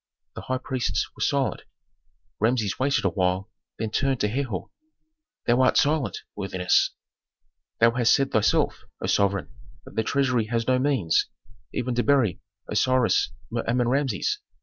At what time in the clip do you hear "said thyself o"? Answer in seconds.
8.15-9.05